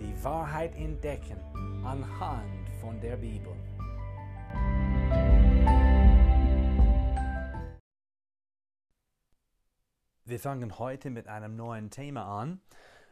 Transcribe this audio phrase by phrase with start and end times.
[0.00, 1.38] die Wahrheit entdecken
[1.84, 3.54] anhand von der Bibel.
[10.24, 12.60] Wir fangen heute mit einem neuen Thema an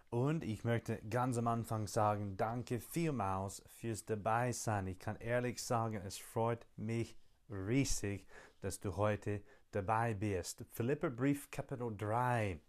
[0.08, 4.86] und ich möchte ganz am Anfang sagen, danke vielmals fürs Dabeisein.
[4.86, 7.18] Ich kann ehrlich sagen, es freut mich
[7.50, 8.26] riesig,
[8.60, 9.42] dass du heute
[9.72, 10.64] dabei bist.
[10.70, 12.60] Philipperbrief Kapitel 3.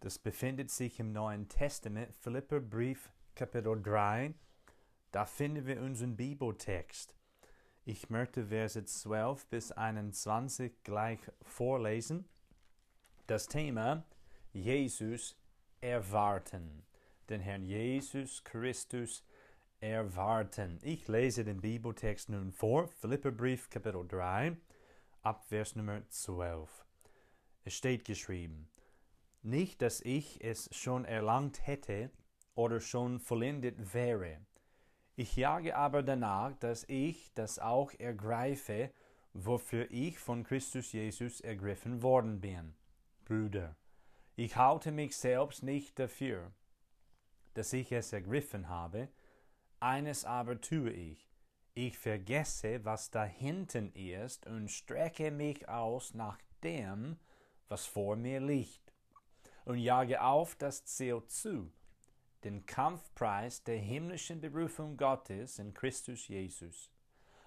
[0.00, 2.14] Das befindet sich im Neuen Testament.
[2.14, 4.34] Philipperbrief Kapitel 3.
[5.12, 7.14] Da finden wir unseren Bibeltext.
[7.84, 12.28] Ich möchte Verse 12 bis 21 gleich vorlesen.
[13.28, 14.04] Das Thema
[14.52, 15.36] Jesus
[15.80, 16.84] erwarten.
[17.28, 19.22] Den Herrn Jesus Christus
[19.78, 20.80] erwarten.
[20.82, 24.56] Ich lese den Bibeltext nun vor, Philipperbrief Kapitel 3,
[25.22, 26.84] ab Vers Nummer 12.
[27.62, 28.68] Es steht geschrieben,
[29.42, 32.10] nicht, dass ich es schon erlangt hätte
[32.58, 34.40] oder schon vollendet wäre.
[35.14, 38.90] Ich jage aber danach, dass ich das auch ergreife,
[39.32, 42.74] wofür ich von Christus Jesus ergriffen worden bin.
[43.24, 43.76] Brüder,
[44.34, 46.50] ich halte mich selbst nicht dafür,
[47.54, 49.08] dass ich es ergriffen habe,
[49.78, 51.30] eines aber tue ich,
[51.74, 57.20] ich vergesse, was da hinten ist und strecke mich aus nach dem,
[57.68, 58.92] was vor mir liegt,
[59.64, 61.70] und jage auf das Ziel zu,
[62.44, 66.90] den Kampfpreis der himmlischen Berufung Gottes in Christus Jesus.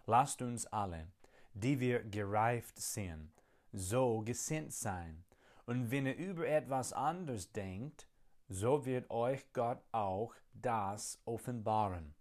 [0.05, 1.07] Lasst uns alle,
[1.53, 3.31] die wir gereift sind,
[3.71, 5.23] so gesinnt sein,
[5.65, 8.07] und wenn ihr über etwas anderes denkt,
[8.49, 12.13] so wird euch Gott auch das offenbaren.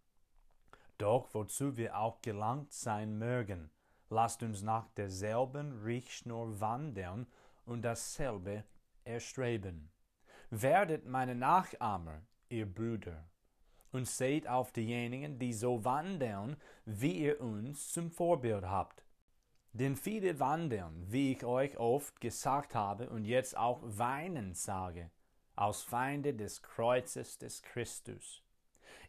[0.99, 3.71] Doch wozu wir auch gelangt sein mögen,
[4.11, 7.27] lasst uns nach derselben Richtschnur wandeln
[7.65, 8.65] und dasselbe
[9.05, 9.91] erstreben.
[10.51, 13.29] Werdet meine Nachahmer, ihr Brüder,
[13.93, 19.05] und seht auf diejenigen, die so wandeln, wie ihr uns zum Vorbild habt.
[19.73, 25.11] Denn viele wandeln, wie ich euch oft gesagt habe und jetzt auch weinen sage,
[25.55, 28.43] aus Feinde des Kreuzes des Christus.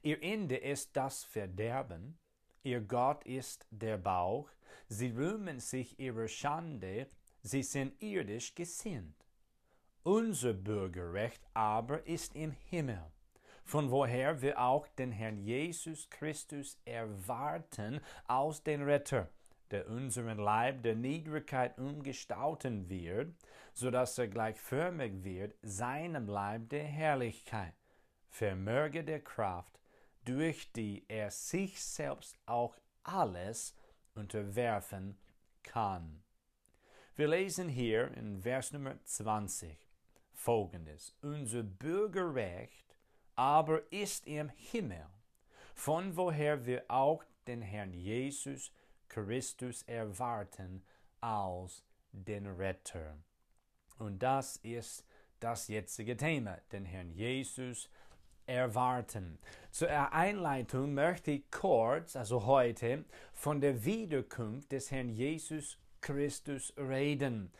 [0.04, 2.18] Ihr Ende ist das Verderben,
[2.64, 4.50] ihr Gott ist der Bauch,
[4.88, 7.08] sie rühmen sich ihrer Schande,
[7.42, 9.16] sie sind irdisch gesinnt.
[10.04, 13.12] Unser Bürgerrecht aber ist im Himmel,
[13.72, 19.30] von woher wir auch den Herrn Jesus Christus erwarten als den Retter
[19.72, 23.34] der unseren Leib der Niedrigkeit umgestalten wird,
[23.72, 27.74] so dass er gleichförmig wird seinem Leib der Herrlichkeit,
[28.28, 29.80] vermöge der Kraft,
[30.26, 33.74] durch die er sich selbst auch alles
[34.16, 35.18] unterwerfen
[35.64, 36.22] kann.
[37.16, 39.78] Wir lesen hier in Vers Nummer 20
[40.34, 41.16] folgendes.
[41.22, 42.91] Unser Bürgerrecht
[43.42, 45.04] aber ist im Himmel,
[45.74, 48.72] von woher wir auch den Herrn Jesus
[49.10, 50.84] Christus erwarten
[51.22, 53.18] als den Retter.
[53.98, 55.08] Und das ist
[55.40, 57.90] das jetzige Thema, den Herrn Jesus
[58.46, 59.40] erwarten.
[59.72, 67.52] Zur Einleitung möchte ich kurz, also heute, von der Wiederkunft des Herrn Jesus Christus reden.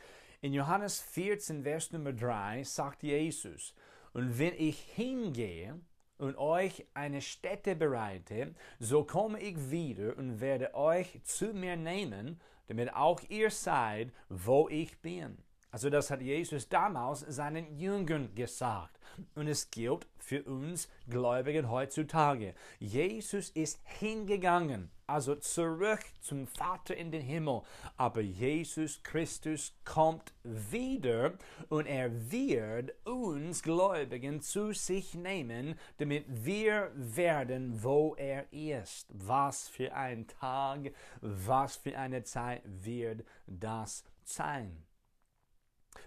[0.42, 3.74] In Johannes 14, Vers Nummer 3 sagt Jesus,
[4.12, 5.80] und wenn ich hingehe
[6.18, 12.40] und euch eine Stätte bereite, so komme ich wieder und werde euch zu mir nehmen,
[12.68, 15.38] damit auch ihr seid, wo ich bin.
[15.72, 19.00] Also das hat Jesus damals seinen Jüngern gesagt.
[19.34, 22.54] Und es gilt für uns Gläubigen heutzutage.
[22.78, 27.62] Jesus ist hingegangen, also zurück zum Vater in den Himmel.
[27.96, 31.38] Aber Jesus Christus kommt wieder
[31.70, 39.06] und er wird uns Gläubigen zu sich nehmen, damit wir werden, wo er ist.
[39.08, 40.92] Was für ein Tag,
[41.22, 44.84] was für eine Zeit wird das sein.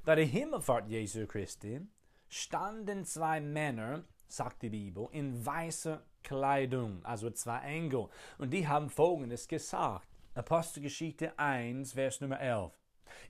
[0.04, 1.82] Bei der Himmelfahrt Jesu Christi
[2.30, 8.10] standen zwei Männer, sagt die Bibel, in weißer Kleidung, also zwei Engel.
[8.38, 10.08] Und die haben Folgendes gesagt.
[10.34, 12.72] Apostelgeschichte 1, Vers Nummer 11.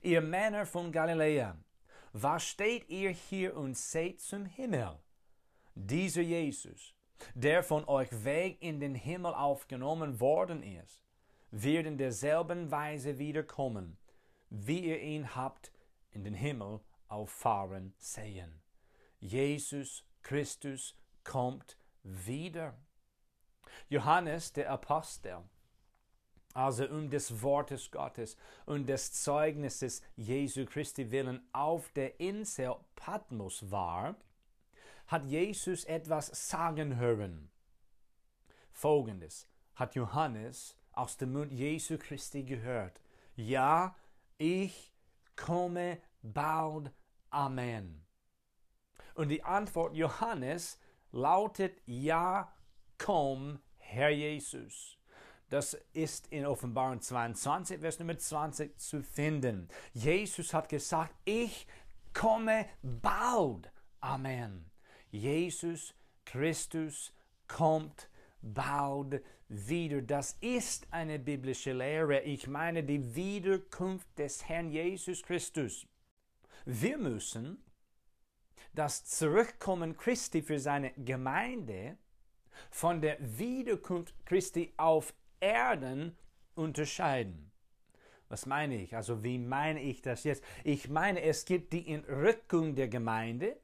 [0.02, 1.56] Ihr Männer von Galiläa,
[2.12, 4.98] was steht ihr hier und seht zum Himmel?
[5.74, 6.94] Dieser Jesus,
[7.34, 11.02] der von euch weg in den Himmel aufgenommen worden ist,
[11.50, 13.98] wird in derselben Weise wiederkommen,
[14.50, 15.70] wie ihr ihn habt
[16.16, 18.62] in den Himmel auffahren sehen.
[19.20, 22.74] Jesus Christus kommt wieder.
[23.88, 25.44] Johannes, der Apostel,
[26.54, 33.70] also um des Wortes Gottes und des Zeugnisses Jesu Christi willen auf der Insel Patmos
[33.70, 34.16] war,
[35.06, 37.50] hat Jesus etwas sagen hören.
[38.72, 43.00] Folgendes hat Johannes aus dem Mund Jesu Christi gehört.
[43.36, 43.94] Ja,
[44.38, 44.95] ich
[45.36, 46.92] komme bald.
[47.30, 48.04] Amen.
[49.14, 50.78] Und die Antwort Johannes
[51.12, 52.52] lautet, ja,
[52.98, 54.98] komm, Herr Jesus.
[55.48, 59.68] Das ist in Offenbarung 22, Vers Nummer 20 zu finden.
[59.92, 61.66] Jesus hat gesagt, ich
[62.12, 63.70] komme bald.
[64.00, 64.70] Amen.
[65.10, 65.94] Jesus
[66.24, 67.12] Christus
[67.46, 68.08] kommt
[68.54, 70.02] bald wieder.
[70.02, 72.20] Das ist eine biblische Lehre.
[72.22, 75.86] Ich meine die Wiederkunft des Herrn Jesus Christus.
[76.64, 77.58] Wir müssen
[78.74, 81.96] das Zurückkommen Christi für seine Gemeinde
[82.70, 86.16] von der Wiederkunft Christi auf Erden
[86.54, 87.50] unterscheiden.
[88.28, 88.96] Was meine ich?
[88.96, 90.42] Also wie meine ich das jetzt?
[90.64, 93.56] Ich meine, es gibt die Entrückung der Gemeinde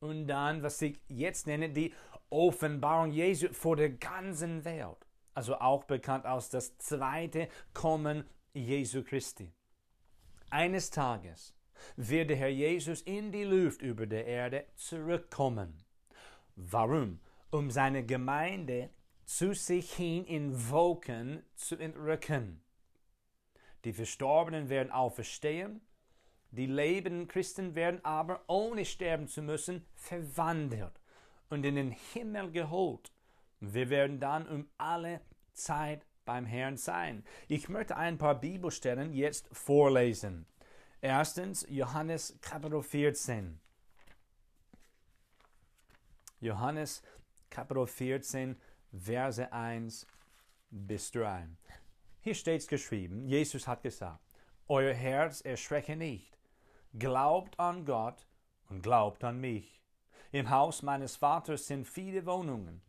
[0.00, 1.92] und dann, was ich jetzt nenne, die
[2.30, 5.06] Offenbarung Jesu vor der ganzen Welt.
[5.34, 8.24] Also auch bekannt als das zweite Kommen
[8.54, 9.52] Jesu Christi.
[10.50, 11.54] Eines Tages
[11.96, 15.84] wird der Herr Jesus in die Luft über der Erde zurückkommen.
[16.54, 17.20] Warum?
[17.50, 18.90] Um seine Gemeinde
[19.24, 22.62] zu sich hin in Wolken zu entrücken.
[23.84, 25.80] Die Verstorbenen werden auferstehen,
[26.50, 30.98] die lebenden Christen werden aber, ohne sterben zu müssen, verwandelt
[31.48, 33.12] und in den Himmel geholt.
[33.60, 35.20] Wir werden dann um alle
[35.52, 37.24] Zeit beim Herrn sein.
[37.48, 40.46] Ich möchte ein paar Bibelstellen jetzt vorlesen.
[41.00, 43.60] Erstens Johannes Kapitel 14.
[46.40, 47.02] Johannes
[47.48, 48.56] Kapitel 14,
[48.92, 50.06] Verse 1
[50.70, 51.48] bis 3.
[52.20, 54.20] Hier steht es geschrieben, Jesus hat gesagt,
[54.68, 56.36] Euer Herz erschrecke nicht,
[56.98, 58.26] glaubt an Gott
[58.68, 59.80] und glaubt an mich.
[60.36, 62.82] Im Haus meines Vaters sind viele Wohnungen.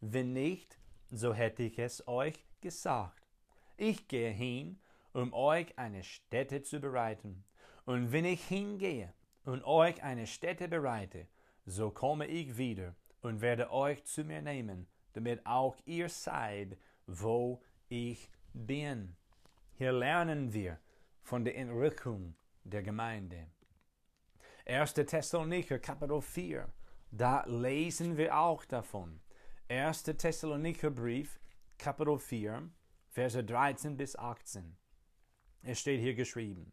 [0.00, 0.78] Wenn nicht,
[1.10, 3.28] so hätte ich es euch gesagt.
[3.76, 4.78] Ich gehe hin,
[5.12, 7.44] um euch eine Stätte zu bereiten.
[7.84, 9.12] Und wenn ich hingehe
[9.44, 11.26] und euch eine Stätte bereite,
[11.66, 17.60] so komme ich wieder und werde euch zu mir nehmen, damit auch ihr seid, wo
[17.90, 19.14] ich bin.
[19.74, 20.78] Hier lernen wir
[21.20, 23.48] von der Entrückung der Gemeinde.
[24.64, 24.94] 1.
[24.94, 26.66] Thessalonicher Kapitel 4,
[27.16, 29.20] da lesen wir auch davon.
[29.68, 30.02] 1.
[30.02, 31.38] Thessalonicher Brief,
[31.78, 32.68] Kapitel 4,
[33.08, 34.76] Verse 13 bis 18.
[35.62, 36.72] Es steht hier geschrieben.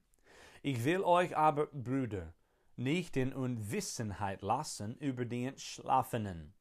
[0.63, 2.33] Ich will euch aber, Brüder,
[2.75, 6.55] nicht in Unwissenheit lassen über die Entschlafenen,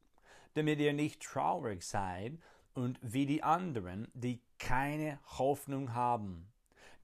[0.52, 2.38] damit ihr nicht traurig seid
[2.74, 6.52] und wie die anderen, die keine Hoffnung haben.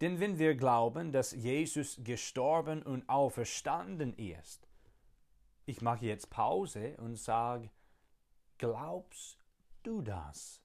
[0.03, 4.66] Denn wenn wir glauben, dass Jesus gestorben und auferstanden ist,
[5.67, 7.71] ich mache jetzt Pause und sage,
[8.57, 9.39] glaubst
[9.83, 10.63] du das?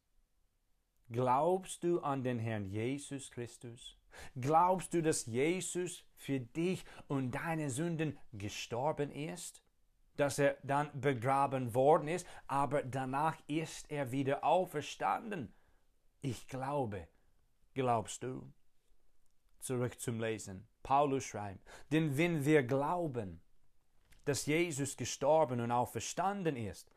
[1.09, 3.97] Glaubst du an den Herrn Jesus Christus?
[4.39, 9.61] Glaubst du, dass Jesus für dich und deine Sünden gestorben ist?
[10.15, 15.53] Dass er dann begraben worden ist, aber danach ist er wieder auferstanden?
[16.21, 17.07] Ich glaube.
[17.73, 18.51] Glaubst du?
[19.59, 20.67] Zurück zum Lesen.
[20.83, 23.41] Paulus schreibt, denn wenn wir glauben,
[24.25, 26.91] dass Jesus gestorben und auferstanden ist,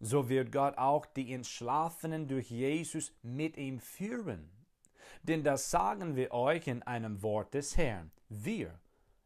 [0.00, 4.50] so wird Gott auch die Entschlafenen durch Jesus mit ihm führen.
[5.22, 8.10] Denn das sagen wir euch in einem Wort des Herrn.
[8.28, 8.78] Wir,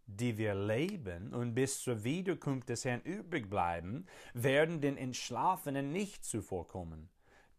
[0.07, 6.25] die wir leben und bis zur Wiederkunft des Herrn übrig bleiben, werden den Entschlafenen nicht
[6.25, 7.09] zuvorkommen.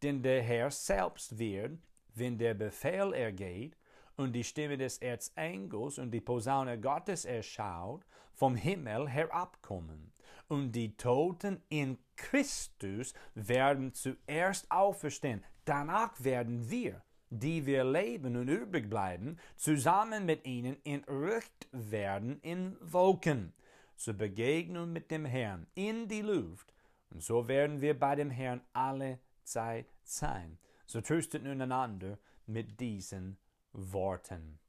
[0.04, 1.80] Denn der Herr selbst wird,
[2.14, 3.78] wenn der Befehl ergeht
[4.18, 10.12] und die Stimme des Erzengels und die Posaune Gottes erschaut, vom Himmel herabkommen.
[10.48, 15.44] Und die Toten in Christus werden zuerst auferstehen.
[15.66, 22.78] Danach werden wir, die wir leben und übrig bleiben, zusammen mit ihnen entrückt werden in
[22.82, 23.54] Wolken,
[23.96, 26.74] zur Begegnung mit dem Herrn in die Luft.
[27.10, 30.58] Und so werden wir bei dem Herrn alle Zeit sein.
[30.86, 33.38] So tröstet nun einander mit diesen
[33.76, 34.60] Worten.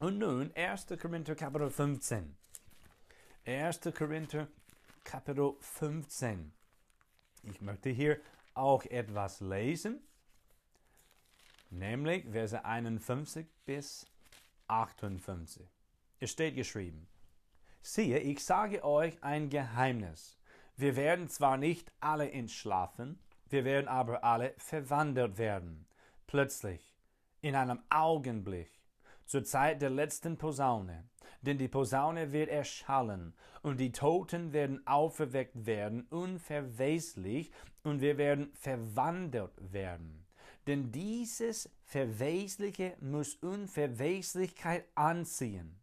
[0.00, 0.86] Und nun 1.
[1.00, 2.36] Korinther Kapitel 15.
[3.46, 3.80] 1.
[3.96, 4.48] Korinther
[5.04, 6.52] Kapitel 15.
[7.44, 8.20] Ich möchte hier
[8.54, 10.00] auch etwas lesen,
[11.70, 14.06] nämlich Verse 51 bis
[14.66, 15.66] 58.
[16.18, 17.08] Es steht geschrieben,
[17.80, 20.38] siehe, ich sage euch ein Geheimnis.
[20.76, 25.86] Wir werden zwar nicht alle entschlafen, wir werden aber alle verwandelt werden,
[26.26, 26.92] plötzlich,
[27.40, 28.70] in einem Augenblick,
[29.26, 31.08] zur Zeit der letzten Posaune.
[31.42, 37.50] Denn die Posaune wird erschallen, und die Toten werden auferweckt werden, unverweslich,
[37.82, 40.26] und wir werden verwandelt werden.
[40.66, 45.80] Denn dieses Verwesliche muss Unverweslichkeit anziehen.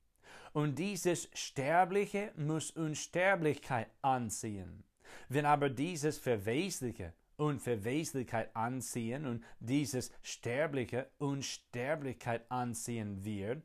[0.54, 4.84] Und dieses Sterbliche muss Unsterblichkeit anziehen.
[5.28, 13.64] Wenn aber dieses Verwesliche Unverweslichkeit anziehen und dieses Sterbliche Unsterblichkeit anziehen wird,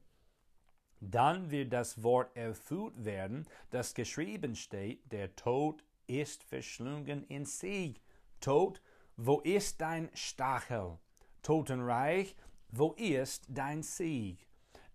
[1.00, 8.02] dann wird das Wort erfüllt werden, das geschrieben steht, der Tod ist verschlungen in Sieg.
[8.40, 8.82] Tod,
[9.16, 10.98] wo ist dein Stachel?
[11.42, 12.36] Totenreich,
[12.68, 14.46] wo ist dein Sieg?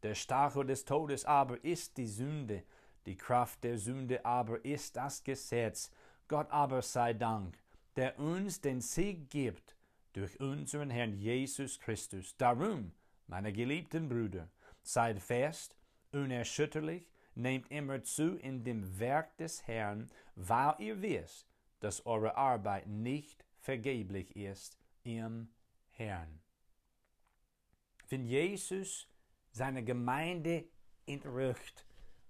[0.03, 2.63] Der Stachel des Todes aber ist die Sünde,
[3.05, 5.91] die Kraft der Sünde aber ist das Gesetz.
[6.27, 7.57] Gott aber sei Dank,
[7.95, 9.75] der uns den Sieg gibt
[10.13, 12.35] durch unseren Herrn Jesus Christus.
[12.37, 12.91] Darum,
[13.27, 14.49] meine geliebten Brüder,
[14.83, 15.75] seid fest,
[16.11, 21.47] unerschütterlich, nehmt immer zu in dem Werk des Herrn, weil ihr wisst,
[21.79, 25.49] dass eure Arbeit nicht vergeblich ist im
[25.91, 26.39] Herrn.
[28.09, 29.07] Wenn Jesus
[29.51, 30.65] seine Gemeinde
[31.05, 31.85] entrückt,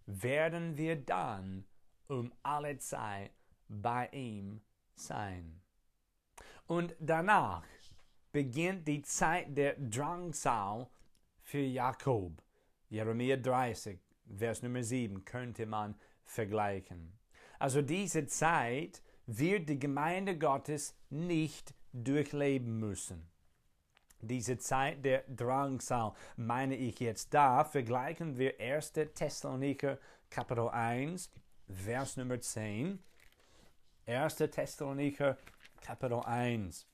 [0.05, 1.65] werden wir dann
[2.07, 3.31] um alle Zeit
[3.67, 4.61] bei ihm
[4.95, 5.61] sein.
[6.67, 7.63] Und danach
[8.31, 10.87] beginnt die Zeit der Drangsal
[11.41, 12.41] für Jakob.
[12.89, 13.99] Jeremia 30,
[14.37, 17.17] Vers Nummer 7 könnte man vergleichen.
[17.59, 23.29] Also diese Zeit wird die Gemeinde Gottes nicht durchleben müssen.
[24.21, 28.93] Diese Zeit der Drangsal meine ich jetzt da, vergleichen wir 1.
[29.13, 29.99] Thessaloniker
[30.29, 31.31] Kapitel 1,
[31.69, 33.03] Vers Nummer 10.
[34.07, 34.35] 1.
[34.35, 35.35] Thessaloniker
[35.81, 36.85] Kapitel 1.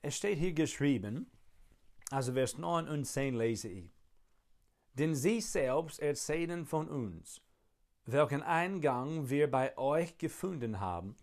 [0.00, 1.30] Es steht hier geschrieben,
[2.10, 3.90] also Vers 9 und 10 lese ich.
[4.94, 7.42] Denn sie selbst erzählen von uns,
[8.06, 11.14] welchen Eingang wir bei euch gefunden haben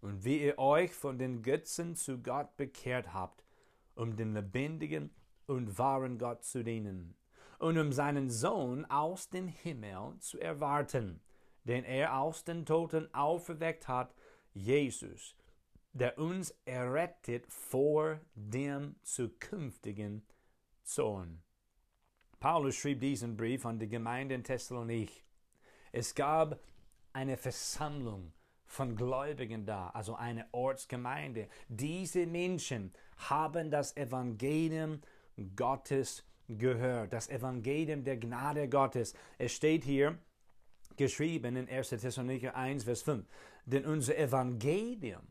[0.00, 3.44] und wie ihr euch von den Götzen zu Gott bekehrt habt,
[3.94, 5.10] um den lebendigen
[5.46, 7.14] und wahren Gott zu dienen
[7.60, 11.20] und um seinen Sohn aus dem Himmel zu erwarten,
[11.64, 14.14] den er aus den Toten auferweckt hat,
[14.54, 15.36] Jesus,
[15.92, 20.26] der uns errettet vor dem zukünftigen
[20.82, 21.42] Zorn.
[22.40, 25.24] Paulus schrieb diesen Brief an die Gemeinde in Thessalonich.
[25.92, 26.58] Es gab
[27.12, 28.32] eine Versammlung
[28.66, 31.48] von Gläubigen da, also eine Ortsgemeinde.
[31.68, 35.00] Diese Menschen haben das Evangelium
[35.56, 39.14] Gottes gehört, das Evangelium der Gnade Gottes.
[39.38, 40.18] Es steht hier
[40.98, 41.88] geschrieben in 1.
[41.88, 43.24] Thessalonicher 1, Vers 5,
[43.64, 45.22] denn unser Evangelium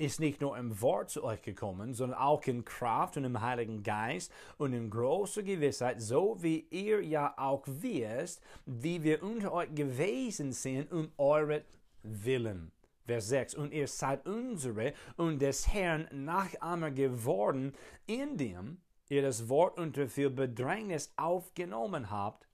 [0.00, 3.82] ist nicht nur im Wort zu euch gekommen, sondern auch in Kraft und im Heiligen
[3.82, 9.74] Geist und in großer Gewissheit, so wie ihr ja auch wisst, wie wir unter euch
[9.74, 11.64] gewesen sind um eure
[12.02, 12.72] Willen.
[13.04, 13.54] Vers 6.
[13.56, 17.74] Und ihr seid unsere und des Herrn Nachahmer geworden,
[18.06, 18.78] indem
[19.10, 22.48] ihr das Wort unter viel Bedrängnis aufgenommen habt,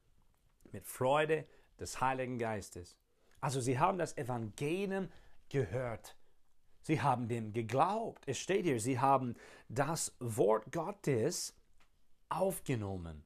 [0.72, 1.46] mit Freude
[1.76, 2.96] des Heiligen Geistes.
[3.40, 5.08] Also sie haben das Evangelium
[5.48, 6.16] gehört
[6.86, 8.22] Sie haben dem geglaubt.
[8.26, 9.34] Es steht hier, sie haben
[9.68, 11.52] das Wort Gottes
[12.28, 13.24] aufgenommen.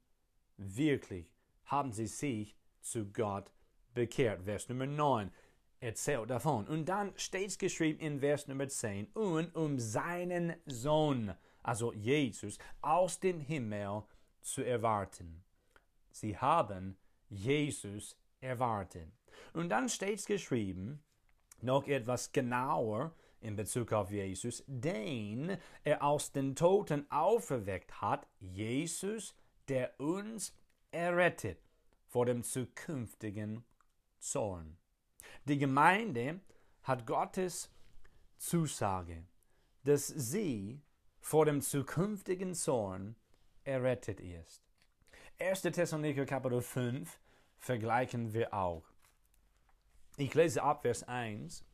[0.57, 1.30] Wirklich
[1.66, 3.52] haben sie sich zu Gott
[3.92, 4.45] bekehrt.
[4.45, 5.30] Vers Nummer 9
[5.78, 6.66] erzählt davon.
[6.69, 12.57] Und dann steht es geschrieben in Vers Nummer 10, und um seinen Sohn, also Jesus,
[12.80, 14.04] aus dem Himmel
[14.40, 15.45] zu erwarten.
[16.11, 16.97] Sie haben
[17.28, 19.11] Jesus erwartet.
[19.52, 21.02] Und dann steht es geschrieben,
[21.61, 29.35] noch etwas genauer, in Bezug auf Jesus, den er aus den Toten auferweckt hat, Jesus,
[29.68, 30.54] der uns
[30.90, 31.59] errettet
[32.06, 33.64] vor dem zukünftigen
[34.18, 34.76] Zorn.
[35.44, 36.40] Die Gemeinde
[36.82, 37.70] hat Gottes
[38.37, 39.25] Zusage,
[39.85, 40.82] dass sie
[41.20, 43.16] vor dem zukünftigen Zorn
[43.64, 44.62] errettet ist.
[45.38, 45.62] 1.
[45.62, 47.18] Thessaloniker Kapitel 5
[47.60, 48.84] vergleichen wir auch.
[50.16, 51.64] Ich lese ab Vers 1.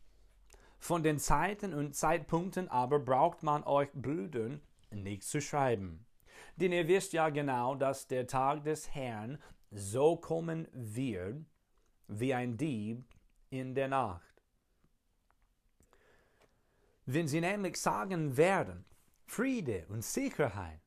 [0.78, 6.04] Von den Zeiten und Zeitpunkten aber braucht man euch Brüdern nichts zu schreiben.
[6.56, 9.38] Denn ihr wisst ja genau, dass der Tag des Herrn
[9.70, 11.44] so kommen wird
[12.08, 13.04] wie ein Dieb
[13.50, 14.22] in der Nacht.
[17.04, 18.84] Wenn sie nämlich sagen werden,
[19.24, 20.80] Friede und Sicherheit,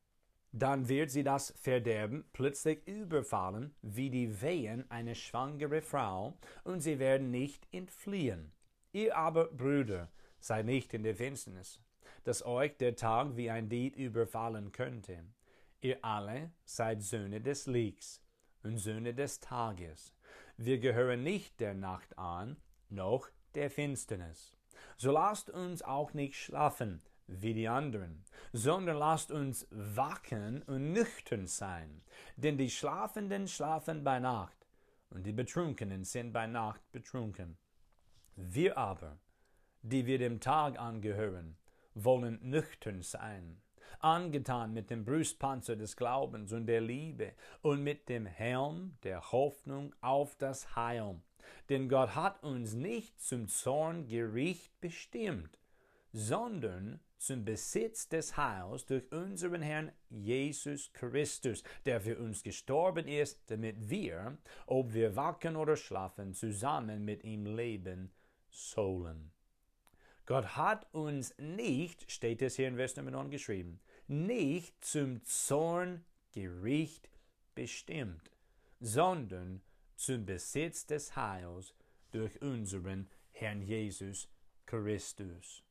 [0.51, 6.99] dann wird sie das Verderben plötzlich überfallen wie die Wehen einer schwangere Frau, und sie
[6.99, 8.51] werden nicht entfliehen.
[8.91, 11.79] Ihr aber, Brüder, seid nicht in der Finsternis,
[12.23, 15.23] dass euch der Tag wie ein Dieb überfallen könnte.
[15.81, 18.21] Ihr alle seid Söhne des Lichts
[18.63, 20.13] und Söhne des Tages.
[20.57, 22.57] Wir gehören nicht der Nacht an,
[22.89, 24.57] noch der Finsternis.
[24.97, 31.47] So lasst uns auch nicht schlafen, wie die anderen, sondern lasst uns wachen und nüchtern
[31.47, 32.01] sein.
[32.35, 34.57] Denn die Schlafenden schlafen bei Nacht,
[35.09, 37.57] und die Betrunkenen sind bei Nacht betrunken.
[38.35, 39.17] Wir aber,
[39.81, 41.57] die wir dem Tag angehören,
[41.93, 43.61] wollen nüchtern sein,
[43.99, 49.93] angetan mit dem Brustpanzer des Glaubens und der Liebe und mit dem Helm der Hoffnung
[50.01, 51.21] auf das Heil.
[51.69, 55.57] Denn Gott hat uns nicht zum Zorngericht bestimmt,
[56.11, 63.39] sondern zum Besitz des Heils durch unseren Herrn Jesus Christus, der für uns gestorben ist,
[63.47, 68.11] damit wir, ob wir wachen oder schlafen, zusammen mit ihm leben
[68.49, 69.31] sollen.
[70.25, 77.09] Gott hat uns nicht, steht es hier in Vers Nummer 9 geschrieben, nicht zum Zorngericht
[77.53, 78.31] bestimmt,
[78.79, 79.61] sondern
[79.95, 81.73] zum Besitz des Heils
[82.11, 84.29] durch unseren Herrn Jesus
[84.65, 85.63] Christus.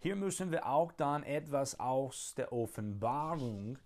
[0.00, 3.78] Hier müssen wir auch dann etwas aus der Offenbarung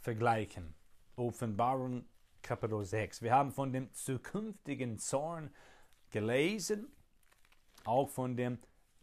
[0.00, 0.74] vergleichen.
[1.14, 2.06] Offenbarung
[2.42, 3.22] Kapitel 6.
[3.22, 5.54] Wir haben von dem zukünftigen Zorn
[6.10, 6.92] gelesen,
[7.84, 8.58] auch von dem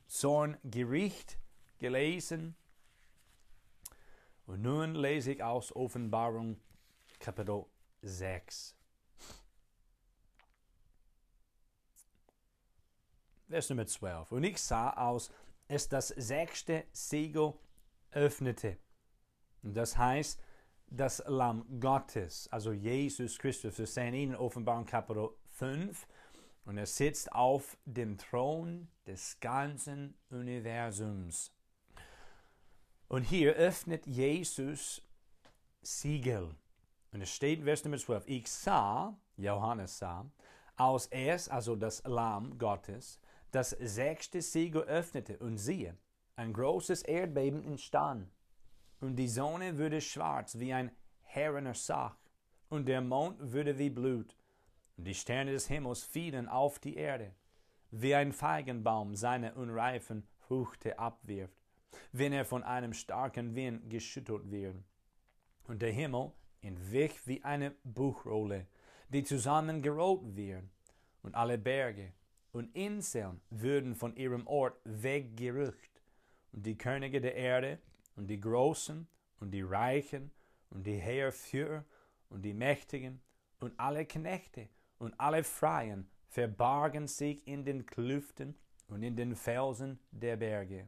[0.08, 1.38] Zorngericht
[1.80, 2.58] gelesen.
[4.46, 6.60] Und nun lese ich aus Offenbarung
[7.18, 7.66] Kapitel
[8.02, 8.76] 6.
[13.48, 14.32] Vers Nummer 12.
[14.34, 15.30] Und ich sah aus
[15.74, 17.54] es das sechste Siegel
[18.12, 18.78] öffnete.
[19.64, 20.40] Das heißt,
[20.88, 26.08] das Lamm Gottes, also Jesus Christus, wir sehen ihn in Offenbarung Kapitel 5
[26.66, 31.52] und er sitzt auf dem Thron des ganzen Universums.
[33.08, 35.02] Und hier öffnet Jesus
[35.82, 36.56] Siegel.
[37.12, 40.30] Und es steht in Vers Nummer 12, ich sah, Johannes sah,
[40.76, 43.20] aus es, also das Lamm Gottes,
[43.54, 45.96] das sechste Siegel öffnete und siehe,
[46.36, 48.28] ein großes Erdbeben entstand.
[49.00, 52.18] Und die Sonne wurde schwarz wie ein herrener Sach,
[52.70, 54.36] und der Mond wurde wie Blut,
[54.98, 57.36] und die Sterne des Himmels fielen auf die Erde,
[57.92, 61.62] wie ein Feigenbaum seine unreifen Früchte abwirft,
[62.12, 64.84] wenn er von einem starken Wind geschüttelt wird.
[65.68, 68.66] Und der Himmel entwich wie eine Buchrolle,
[69.10, 70.63] die zusammengerollt wird,
[71.22, 72.13] und alle Berge
[72.54, 76.02] und Inseln würden von ihrem Ort weggerückt,
[76.54, 77.80] und die Könige der Erde
[78.16, 79.08] und die Großen
[79.39, 80.32] und die Reichen
[80.70, 81.84] und die Heerführer
[82.30, 83.22] und die Mächtigen
[83.60, 88.56] und alle Knechte und alle Freien verbargen sich in den Klüften
[88.88, 90.88] und in den Felsen der Berge.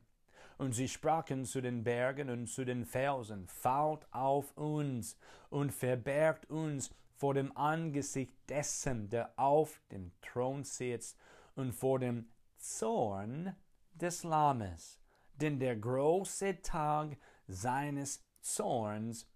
[0.59, 5.17] Und sie sprachen zu den Bergen und zu den Felsen, fallt auf uns
[5.49, 11.17] und verbergt uns vor dem Angesicht dessen, der auf dem Thron sitzt
[11.55, 13.55] und vor dem Zorn
[13.93, 14.99] des Lammes.
[15.33, 19.27] Denn der große Tag seines Zorns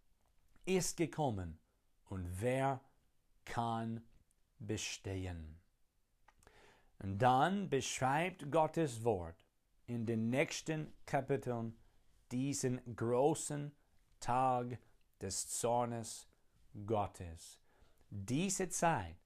[0.65, 1.59] ist gekommen,
[2.05, 2.81] und wer
[3.45, 4.01] kann
[4.59, 5.59] bestehen?
[6.99, 9.45] Und dann beschreibt Gottes Wort
[9.87, 11.77] in den nächsten Kapiteln
[12.31, 13.71] diesen großen
[14.19, 14.79] Tag
[15.21, 16.27] des Zornes
[16.85, 17.59] Gottes.
[18.09, 19.17] Diese Zeit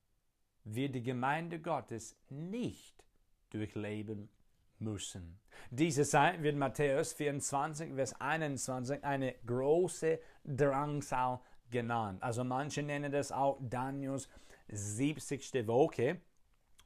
[0.63, 3.03] wird die Gemeinde Gottes nicht
[3.49, 4.29] durchleben
[4.79, 5.39] müssen.
[5.69, 12.21] Diese Zeit wird Matthäus 24, Vers 21 eine große Drangsal genannt.
[12.21, 14.29] Also manche nennen das auch Daniels
[14.69, 15.67] 70.
[15.67, 16.21] Woche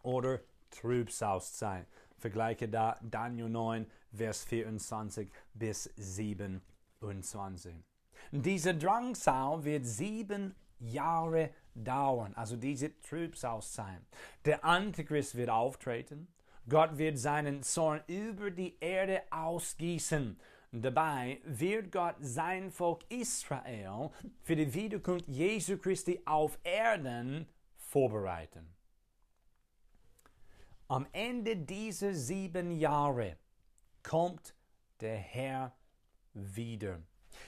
[0.03, 1.87] oder Trübsalzeit.
[2.17, 7.75] Vergleiche da Daniel 9, Vers 24 bis 27.
[8.31, 14.01] Diese Drangsal wird sieben Jahre dauern, also diese Trübsalzeit.
[14.45, 16.27] Der Antichrist wird auftreten.
[16.69, 20.37] Gott wird seinen Zorn über die Erde ausgießen.
[20.71, 24.09] Dabei wird Gott sein Volk Israel
[24.43, 28.67] für die Wiederkunft Jesu Christi auf Erden vorbereiten.
[30.89, 33.37] Am Ende dieser sieben Jahre
[34.03, 34.53] kommt
[34.99, 35.75] der Herr
[36.33, 37.01] wieder.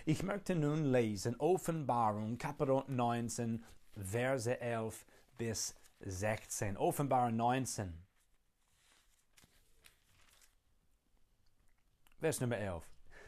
[0.09, 3.63] Ich möchte nun lesen Offenbarung Kapitel 19,
[3.95, 5.05] Verse 11
[5.37, 6.77] bis 16.
[6.77, 7.93] Offenbarung 19.
[12.19, 12.83] Vers Nummer 11.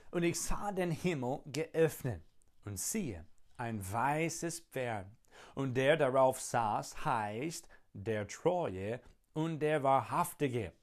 [0.09, 2.23] Und ich sah den Himmel geöffnet
[2.65, 5.05] und siehe, ein weißes Pferd.
[5.53, 8.99] Und der darauf saß, heißt der Treue
[9.33, 10.73] und der Wahrhaftige.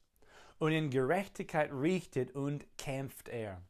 [0.61, 3.61] Und in Gerechtigkeit richtet und kämpft er.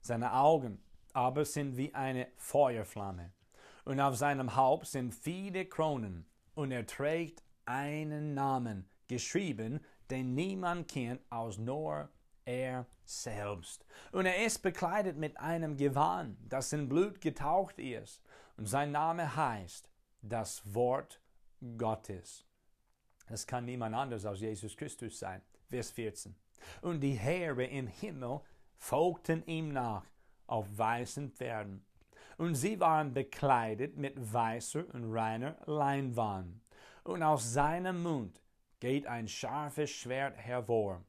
[0.00, 0.80] Seine Augen
[1.16, 3.32] aber sind wie eine Feuerflamme.
[3.86, 6.26] Und auf seinem Haupt sind viele Kronen.
[6.54, 12.10] Und er trägt einen Namen, geschrieben, den niemand kennt, aus nur
[12.44, 13.86] er selbst.
[14.12, 18.20] Und er ist bekleidet mit einem Gewand, das in Blut getaucht ist.
[18.58, 19.88] Und sein Name heißt
[20.20, 21.22] das Wort
[21.78, 22.44] Gottes.
[23.28, 25.40] Es kann niemand anders als Jesus Christus sein.
[25.70, 26.36] Vers 14.
[26.82, 28.42] Und die Heere im Himmel
[28.76, 30.04] folgten ihm nach
[30.46, 31.84] auf weißen Pferden.
[32.38, 36.60] Und sie waren bekleidet mit weißer und reiner Leinwand.
[37.04, 38.42] Und aus seinem Mund
[38.80, 41.02] geht ein scharfes Schwert hervor,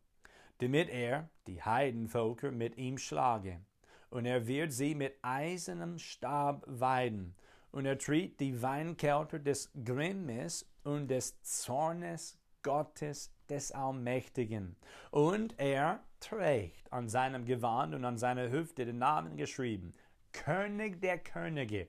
[0.59, 3.61] damit er die Heidenvölker mit ihm schlage.
[4.09, 7.35] Und er wird sie mit eisernem Stab weiden.
[7.71, 14.75] Und er tritt die Weinkelter des Grimmes und des Zornes Gottes des Allmächtigen.
[15.11, 19.93] Und er trägt an seinem Gewand und an seiner Hüfte den Namen geschrieben,
[20.31, 21.87] König der Könige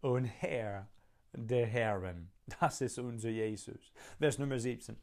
[0.00, 0.88] und Herr
[1.32, 2.30] der Herren.
[2.60, 3.92] Das ist unser Jesus.
[4.18, 4.96] Vers Nummer 17.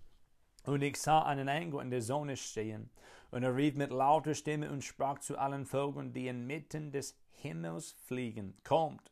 [0.66, 2.90] Und ich sah einen Engel in der Sonne stehen,
[3.32, 7.92] und er rief mit lauter Stimme und sprach zu allen Vögeln, die inmitten des Himmels
[8.06, 9.12] fliegen, kommt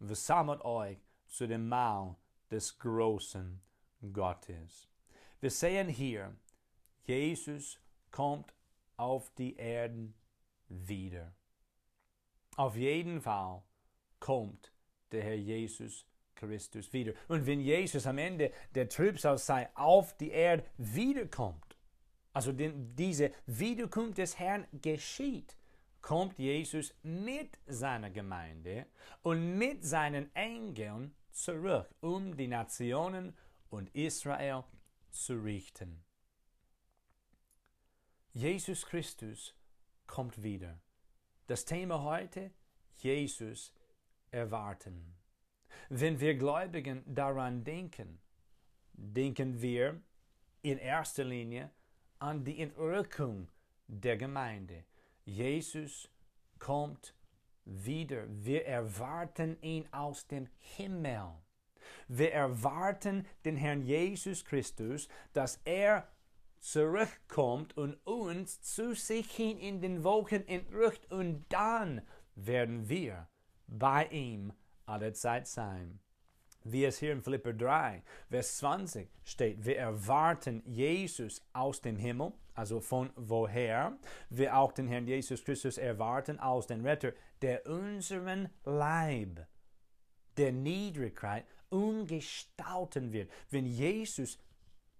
[0.00, 2.16] versammelt euch zu dem Mahl
[2.50, 3.60] des großen
[4.12, 4.89] Gottes.
[5.40, 6.36] Wir sehen hier,
[7.04, 8.52] Jesus kommt
[8.98, 10.14] auf die Erden
[10.68, 11.34] wieder.
[12.56, 13.62] Auf jeden Fall
[14.18, 14.70] kommt
[15.12, 17.14] der Herr Jesus Christus wieder.
[17.28, 21.76] Und wenn Jesus am Ende der Trübsal sei auf die Erde wiederkommt,
[22.34, 25.56] also diese Wiederkunft des Herrn geschieht,
[26.02, 28.86] kommt Jesus mit seiner Gemeinde
[29.22, 33.34] und mit seinen Engeln zurück, um die Nationen
[33.70, 34.64] und Israel
[35.10, 36.02] zu richten.
[38.32, 39.54] Jesus Christus
[40.06, 40.80] kommt wieder.
[41.46, 42.52] Das Thema heute,
[42.96, 43.72] Jesus
[44.30, 45.16] erwarten.
[45.88, 48.20] Wenn wir Gläubigen daran denken,
[48.92, 50.00] denken wir
[50.62, 51.70] in erster Linie
[52.18, 53.50] an die Entrückung
[53.88, 54.84] der Gemeinde.
[55.24, 56.08] Jesus
[56.58, 57.14] kommt
[57.64, 58.26] wieder.
[58.28, 61.32] Wir erwarten ihn aus dem Himmel.
[62.08, 66.08] Wir erwarten den Herrn Jesus Christus, dass er
[66.60, 72.02] zurückkommt und uns zu sich hin in den Wolken entrückt und dann
[72.34, 73.28] werden wir
[73.66, 74.52] bei ihm
[74.86, 76.00] alle Zeit sein.
[76.62, 82.34] Wie es hier in Philipper 3, Vers 20 steht, wir erwarten Jesus aus dem Himmel,
[82.54, 83.96] also von woher
[84.28, 89.46] wir auch den Herrn Jesus Christus erwarten aus dem Retter, der unseren Leib
[90.40, 93.30] der Niedrigkeit umgestalten wird.
[93.50, 94.38] Wenn Jesus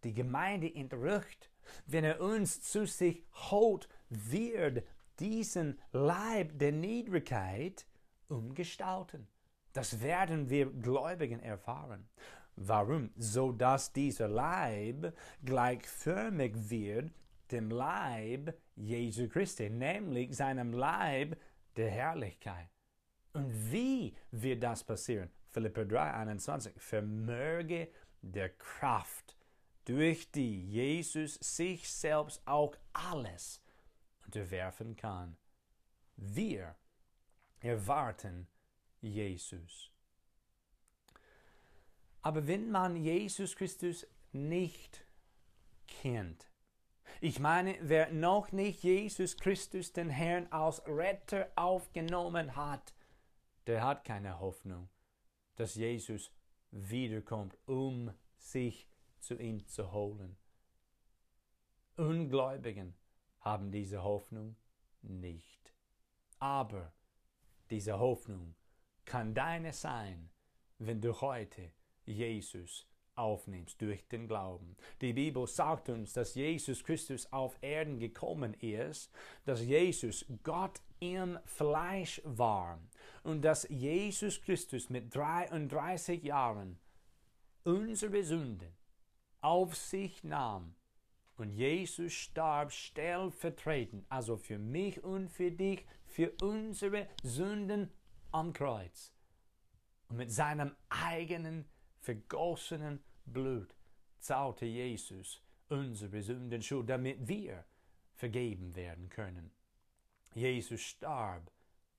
[0.04, 1.50] die Gemeinde entrückt,
[1.86, 4.84] wenn er uns zu sich holt, wird
[5.18, 7.86] diesen Leib der Niedrigkeit
[8.28, 9.26] umgestalten.
[9.72, 12.08] Das werden wir Gläubigen erfahren.
[12.56, 13.10] Warum?
[13.16, 17.12] So dass dieser Leib gleichförmig wird
[17.50, 21.36] dem Leib Jesu Christi, nämlich seinem Leib
[21.76, 22.68] der Herrlichkeit.
[23.32, 25.30] Und wie wird das passieren?
[25.50, 26.74] Philipper 3, 21.
[26.76, 27.88] Vermöge
[28.22, 29.36] der Kraft,
[29.84, 33.62] durch die Jesus sich selbst auch alles
[34.24, 35.36] unterwerfen kann.
[36.16, 36.76] Wir
[37.60, 38.46] erwarten
[39.00, 39.90] Jesus.
[42.22, 45.04] Aber wenn man Jesus Christus nicht
[45.86, 46.50] kennt,
[47.20, 52.94] ich meine, wer noch nicht Jesus Christus den Herrn als Retter aufgenommen hat,
[53.70, 54.88] der hat keine Hoffnung,
[55.54, 56.32] dass Jesus
[56.72, 58.88] wiederkommt, um sich
[59.20, 60.36] zu ihm zu holen.
[61.96, 62.96] Ungläubigen
[63.38, 64.56] haben diese Hoffnung
[65.02, 65.72] nicht.
[66.40, 66.92] Aber
[67.70, 68.56] diese Hoffnung
[69.04, 70.30] kann deine sein,
[70.78, 71.70] wenn du heute
[72.06, 74.76] Jesus aufnimmst durch den Glauben.
[75.00, 79.12] Die Bibel sagt uns, dass Jesus Christus auf Erden gekommen ist,
[79.44, 82.78] dass Jesus Gott im Fleisch war
[83.22, 86.78] und dass Jesus Christus mit 33 Jahren
[87.64, 88.72] unsere Sünden
[89.40, 90.74] auf sich nahm
[91.36, 97.90] und Jesus starb stellvertretend, also für mich und für dich, für unsere Sünden
[98.30, 99.12] am Kreuz.
[100.08, 101.64] Und mit seinem eigenen
[102.00, 103.74] vergossenen Blut
[104.18, 107.64] zahlte Jesus unsere Sünden Schuld, damit wir
[108.16, 109.50] vergeben werden können.
[110.34, 111.50] Jesus starb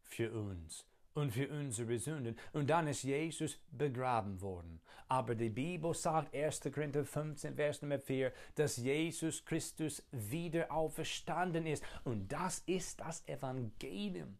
[0.03, 2.37] für uns und für unsere Sünden.
[2.53, 4.81] Und dann ist Jesus begraben worden.
[5.07, 6.61] Aber die Bibel sagt, 1.
[6.73, 11.83] Korinther 15, Vers Nummer 4, dass Jesus Christus wieder auferstanden ist.
[12.05, 14.37] Und das ist das Evangelium.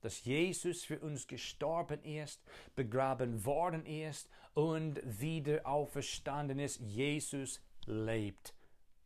[0.00, 2.40] Dass Jesus für uns gestorben ist,
[2.76, 6.78] begraben worden ist und wieder auferstanden ist.
[6.80, 8.54] Jesus lebt.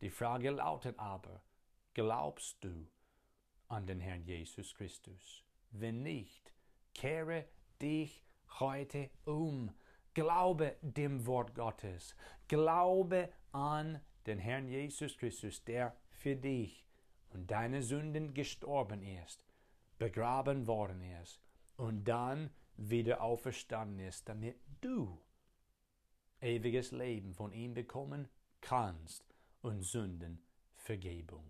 [0.01, 1.41] Die Frage lautet aber,
[1.93, 2.87] glaubst du
[3.71, 5.43] an den Herrn Jesus Christus?
[5.71, 6.51] Wenn nicht,
[6.93, 7.45] Kehre
[7.81, 8.23] dich
[8.59, 9.71] heute um.
[10.13, 12.15] Glaube dem Wort Gottes.
[12.47, 16.85] Glaube an den Herrn Jesus Christus, der für dich
[17.29, 19.45] und deine Sünden gestorben ist,
[19.97, 21.41] begraben worden ist
[21.77, 25.17] und dann wieder auferstanden ist, damit du
[26.41, 28.27] ewiges Leben von ihm bekommen
[28.59, 29.23] kannst
[29.61, 31.49] und Sündenvergebung.